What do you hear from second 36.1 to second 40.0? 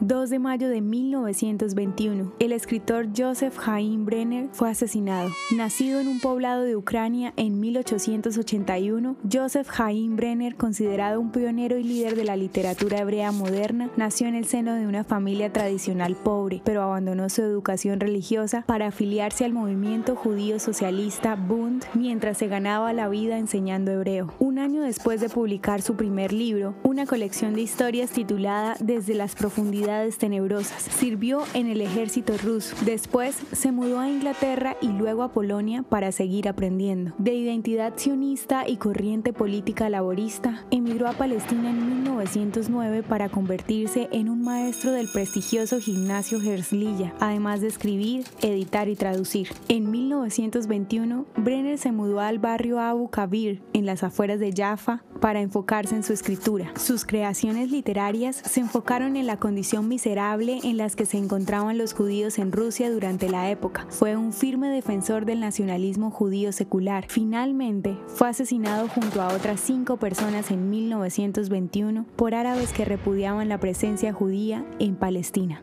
seguir aprendiendo. De identidad sionista y corriente política